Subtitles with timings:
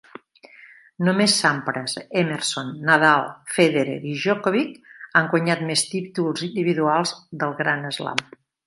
[1.09, 3.27] Només Sampras, Emerson, Nadal,
[3.59, 4.75] Federer i Djokovic
[5.21, 8.31] han guanyat més títols individuals del Grand Slam.